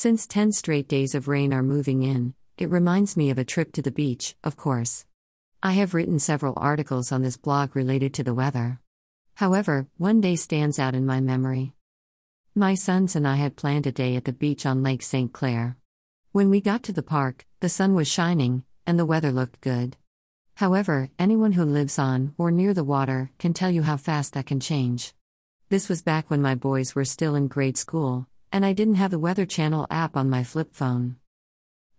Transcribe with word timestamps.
Since 0.00 0.28
10 0.28 0.52
straight 0.52 0.86
days 0.86 1.16
of 1.16 1.26
rain 1.26 1.52
are 1.52 1.60
moving 1.60 2.04
in, 2.04 2.34
it 2.56 2.70
reminds 2.70 3.16
me 3.16 3.30
of 3.30 3.38
a 3.38 3.44
trip 3.44 3.72
to 3.72 3.82
the 3.82 3.90
beach, 3.90 4.36
of 4.44 4.56
course. 4.56 5.06
I 5.60 5.72
have 5.72 5.92
written 5.92 6.20
several 6.20 6.54
articles 6.56 7.10
on 7.10 7.22
this 7.22 7.36
blog 7.36 7.74
related 7.74 8.14
to 8.14 8.22
the 8.22 8.32
weather. 8.32 8.78
However, 9.34 9.88
one 9.96 10.20
day 10.20 10.36
stands 10.36 10.78
out 10.78 10.94
in 10.94 11.04
my 11.04 11.20
memory. 11.20 11.72
My 12.54 12.76
sons 12.76 13.16
and 13.16 13.26
I 13.26 13.34
had 13.34 13.56
planned 13.56 13.88
a 13.88 13.90
day 13.90 14.14
at 14.14 14.24
the 14.24 14.32
beach 14.32 14.64
on 14.64 14.84
Lake 14.84 15.02
St. 15.02 15.32
Clair. 15.32 15.76
When 16.30 16.48
we 16.48 16.60
got 16.60 16.84
to 16.84 16.92
the 16.92 17.02
park, 17.02 17.44
the 17.58 17.68
sun 17.68 17.96
was 17.96 18.06
shining, 18.06 18.62
and 18.86 19.00
the 19.00 19.04
weather 19.04 19.32
looked 19.32 19.60
good. 19.60 19.96
However, 20.58 21.10
anyone 21.18 21.54
who 21.54 21.64
lives 21.64 21.98
on 21.98 22.36
or 22.38 22.52
near 22.52 22.72
the 22.72 22.84
water 22.84 23.32
can 23.40 23.52
tell 23.52 23.72
you 23.72 23.82
how 23.82 23.96
fast 23.96 24.34
that 24.34 24.46
can 24.46 24.60
change. 24.60 25.12
This 25.70 25.88
was 25.88 26.02
back 26.02 26.30
when 26.30 26.40
my 26.40 26.54
boys 26.54 26.94
were 26.94 27.04
still 27.04 27.34
in 27.34 27.48
grade 27.48 27.76
school, 27.76 28.28
and 28.52 28.64
I 28.64 28.72
didn't 28.72 28.96
have 28.96 29.10
the 29.10 29.18
Weather 29.18 29.46
Channel 29.46 29.86
app 29.90 30.16
on 30.16 30.30
my 30.30 30.42
flip 30.42 30.74
phone. 30.74 31.16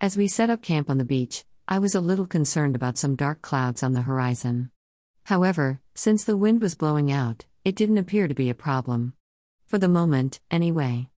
As 0.00 0.16
we 0.16 0.28
set 0.28 0.50
up 0.50 0.62
camp 0.62 0.88
on 0.88 0.98
the 0.98 1.04
beach, 1.04 1.44
I 1.66 1.78
was 1.78 1.94
a 1.94 2.00
little 2.00 2.26
concerned 2.26 2.74
about 2.74 2.96
some 2.96 3.16
dark 3.16 3.42
clouds 3.42 3.82
on 3.82 3.92
the 3.92 4.02
horizon. 4.02 4.70
However, 5.24 5.80
since 5.94 6.24
the 6.24 6.36
wind 6.36 6.62
was 6.62 6.74
blowing 6.74 7.12
out, 7.12 7.44
it 7.64 7.76
didn't 7.76 7.98
appear 7.98 8.28
to 8.28 8.34
be 8.34 8.48
a 8.48 8.54
problem. 8.54 9.12
For 9.66 9.78
the 9.78 9.88
moment, 9.88 10.40
anyway. 10.50 11.10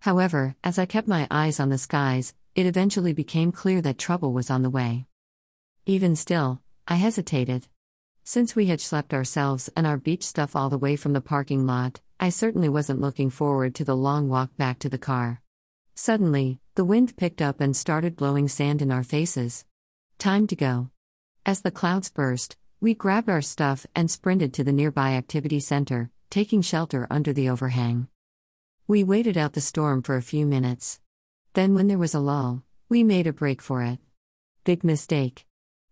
However, 0.00 0.56
as 0.62 0.78
I 0.78 0.84
kept 0.84 1.08
my 1.08 1.26
eyes 1.30 1.58
on 1.58 1.70
the 1.70 1.78
skies, 1.78 2.34
it 2.54 2.66
eventually 2.66 3.14
became 3.14 3.52
clear 3.52 3.80
that 3.80 3.96
trouble 3.96 4.32
was 4.34 4.50
on 4.50 4.62
the 4.62 4.68
way. 4.68 5.06
Even 5.86 6.14
still, 6.14 6.60
I 6.86 6.96
hesitated. 6.96 7.66
Since 8.26 8.56
we 8.56 8.66
had 8.66 8.78
schlepped 8.78 9.12
ourselves 9.12 9.68
and 9.76 9.86
our 9.86 9.98
beach 9.98 10.24
stuff 10.24 10.56
all 10.56 10.70
the 10.70 10.78
way 10.78 10.96
from 10.96 11.12
the 11.12 11.20
parking 11.20 11.66
lot, 11.66 12.00
I 12.18 12.30
certainly 12.30 12.70
wasn't 12.70 13.02
looking 13.02 13.28
forward 13.28 13.74
to 13.74 13.84
the 13.84 13.94
long 13.94 14.30
walk 14.30 14.56
back 14.56 14.78
to 14.78 14.88
the 14.88 14.96
car. 14.96 15.42
Suddenly, 15.94 16.58
the 16.74 16.86
wind 16.86 17.18
picked 17.18 17.42
up 17.42 17.60
and 17.60 17.76
started 17.76 18.16
blowing 18.16 18.48
sand 18.48 18.80
in 18.80 18.90
our 18.90 19.04
faces. 19.04 19.66
Time 20.18 20.46
to 20.46 20.56
go. 20.56 20.88
As 21.44 21.60
the 21.60 21.70
clouds 21.70 22.08
burst, 22.08 22.56
we 22.80 22.94
grabbed 22.94 23.28
our 23.28 23.42
stuff 23.42 23.84
and 23.94 24.10
sprinted 24.10 24.54
to 24.54 24.64
the 24.64 24.72
nearby 24.72 25.12
activity 25.12 25.60
center, 25.60 26.10
taking 26.30 26.62
shelter 26.62 27.06
under 27.10 27.34
the 27.34 27.50
overhang. 27.50 28.08
We 28.88 29.04
waited 29.04 29.36
out 29.36 29.52
the 29.52 29.60
storm 29.60 30.00
for 30.00 30.16
a 30.16 30.22
few 30.22 30.46
minutes. 30.46 30.98
Then, 31.52 31.74
when 31.74 31.88
there 31.88 31.98
was 31.98 32.14
a 32.14 32.20
lull, 32.20 32.62
we 32.88 33.04
made 33.04 33.26
a 33.26 33.34
break 33.34 33.60
for 33.60 33.82
it. 33.82 33.98
Big 34.64 34.82
mistake. 34.82 35.44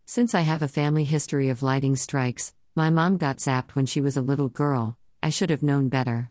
Since 0.04 0.34
I 0.34 0.40
have 0.42 0.62
a 0.62 0.68
family 0.68 1.04
history 1.04 1.48
of 1.48 1.62
lightning 1.62 1.96
strikes, 1.96 2.52
my 2.74 2.90
mom 2.90 3.16
got 3.16 3.38
zapped 3.38 3.74
when 3.74 3.86
she 3.86 4.00
was 4.00 4.16
a 4.16 4.22
little 4.22 4.48
girl, 4.48 4.98
I 5.22 5.30
should 5.30 5.50
have 5.50 5.62
known 5.62 5.88
better. 5.88 6.30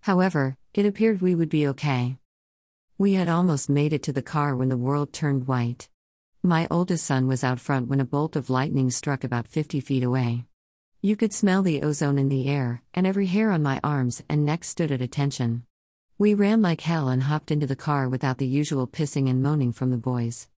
However, 0.00 0.56
it 0.72 0.86
appeared 0.86 1.20
we 1.20 1.34
would 1.34 1.48
be 1.48 1.66
okay. 1.68 2.16
We 2.96 3.14
had 3.14 3.28
almost 3.28 3.68
made 3.68 3.92
it 3.92 4.02
to 4.04 4.12
the 4.12 4.22
car 4.22 4.54
when 4.54 4.68
the 4.68 4.76
world 4.76 5.12
turned 5.12 5.46
white. 5.46 5.88
My 6.42 6.68
oldest 6.70 7.04
son 7.04 7.26
was 7.26 7.42
out 7.42 7.60
front 7.60 7.88
when 7.88 8.00
a 8.00 8.04
bolt 8.04 8.36
of 8.36 8.48
lightning 8.48 8.90
struck 8.90 9.24
about 9.24 9.48
50 9.48 9.80
feet 9.80 10.04
away. 10.04 10.44
You 11.00 11.16
could 11.16 11.32
smell 11.32 11.62
the 11.62 11.82
ozone 11.82 12.18
in 12.18 12.28
the 12.28 12.48
air, 12.48 12.82
and 12.94 13.06
every 13.06 13.26
hair 13.26 13.50
on 13.50 13.62
my 13.62 13.80
arms 13.84 14.22
and 14.28 14.44
neck 14.44 14.64
stood 14.64 14.90
at 14.90 15.02
attention. 15.02 15.64
We 16.16 16.34
ran 16.34 16.62
like 16.62 16.80
hell 16.80 17.08
and 17.08 17.24
hopped 17.24 17.50
into 17.50 17.66
the 17.66 17.76
car 17.76 18.08
without 18.08 18.38
the 18.38 18.46
usual 18.46 18.86
pissing 18.86 19.28
and 19.28 19.42
moaning 19.42 19.72
from 19.72 19.90
the 19.90 19.98
boys. 19.98 20.48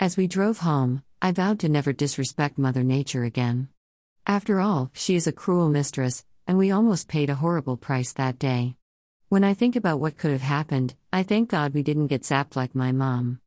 As 0.00 0.16
we 0.16 0.26
drove 0.26 0.58
home, 0.58 1.02
I 1.20 1.32
vowed 1.32 1.58
to 1.60 1.68
never 1.68 1.92
disrespect 1.92 2.58
Mother 2.58 2.84
Nature 2.84 3.24
again. 3.24 3.68
After 4.24 4.60
all, 4.60 4.92
she 4.94 5.16
is 5.16 5.26
a 5.26 5.32
cruel 5.32 5.68
mistress, 5.68 6.24
and 6.46 6.56
we 6.56 6.70
almost 6.70 7.08
paid 7.08 7.28
a 7.28 7.34
horrible 7.34 7.76
price 7.76 8.12
that 8.12 8.38
day. 8.38 8.76
When 9.28 9.42
I 9.42 9.52
think 9.52 9.74
about 9.74 9.98
what 9.98 10.16
could 10.16 10.30
have 10.30 10.42
happened, 10.42 10.94
I 11.12 11.24
thank 11.24 11.50
God 11.50 11.74
we 11.74 11.82
didn't 11.82 12.06
get 12.06 12.22
zapped 12.22 12.54
like 12.54 12.72
my 12.72 12.92
mom. 12.92 13.40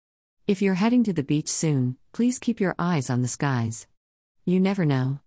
If 0.48 0.62
you're 0.62 0.74
heading 0.74 1.06
to 1.06 1.14
the 1.14 1.24
beach 1.24 1.48
soon, 1.48 1.96
please 2.12 2.40
keep 2.40 2.60
your 2.60 2.76
eyes 2.78 3.10
on 3.10 3.22
the 3.22 3.30
skies. 3.30 3.88
You 4.44 4.60
never 4.60 4.84
know. 4.84 5.20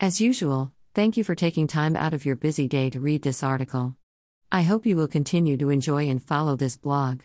As 0.00 0.20
usual, 0.20 0.72
thank 0.94 1.16
you 1.16 1.22
for 1.22 1.36
taking 1.36 1.68
time 1.68 1.94
out 1.94 2.14
of 2.14 2.26
your 2.26 2.34
busy 2.34 2.66
day 2.66 2.90
to 2.90 2.98
read 2.98 3.22
this 3.22 3.44
article. 3.44 3.94
I 4.50 4.62
hope 4.62 4.86
you 4.86 4.96
will 4.96 5.06
continue 5.06 5.56
to 5.58 5.70
enjoy 5.70 6.08
and 6.08 6.20
follow 6.20 6.56
this 6.56 6.76
blog. 6.76 7.20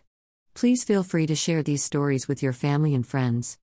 Please 0.53 0.83
feel 0.83 1.01
free 1.01 1.25
to 1.25 1.35
share 1.35 1.63
these 1.63 1.83
stories 1.83 2.27
with 2.27 2.43
your 2.43 2.53
family 2.53 2.93
and 2.93 3.07
friends. 3.07 3.57